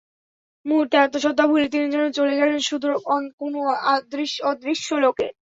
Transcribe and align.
মুহূর্তে 0.65 0.95
আত্মসত্ত্বা 0.97 1.45
ভুলে 1.47 1.67
তিনি 1.69 1.85
যেন 1.93 2.03
চলে 2.11 2.33
গেলেন 2.39 2.59
সুদূর 2.61 2.93
কোন 3.39 3.53
অদৃশ্যলোকে। 4.43 5.27